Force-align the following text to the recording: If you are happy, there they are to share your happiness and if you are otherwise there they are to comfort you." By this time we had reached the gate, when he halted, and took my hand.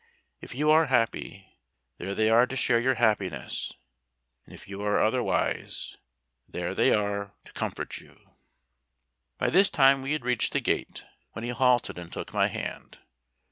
If 0.39 0.55
you 0.55 0.71
are 0.71 0.87
happy, 0.87 1.59
there 1.99 2.15
they 2.15 2.27
are 2.31 2.47
to 2.47 2.55
share 2.55 2.79
your 2.79 2.95
happiness 2.95 3.71
and 4.47 4.55
if 4.55 4.67
you 4.67 4.81
are 4.81 4.99
otherwise 4.99 5.95
there 6.49 6.73
they 6.73 6.91
are 6.91 7.35
to 7.45 7.53
comfort 7.53 7.99
you." 7.99 8.31
By 9.37 9.51
this 9.51 9.69
time 9.69 10.01
we 10.01 10.13
had 10.13 10.25
reached 10.25 10.53
the 10.53 10.59
gate, 10.59 11.05
when 11.33 11.43
he 11.43 11.51
halted, 11.51 11.99
and 11.99 12.11
took 12.11 12.33
my 12.33 12.47
hand. 12.47 12.97